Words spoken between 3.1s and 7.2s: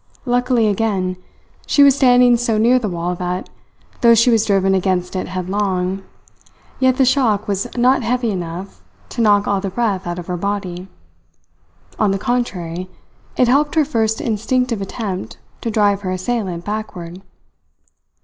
that, though she was driven against it headlong, yet the